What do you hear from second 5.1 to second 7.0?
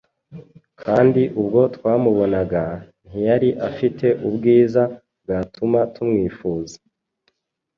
bwatuma tumwifuza.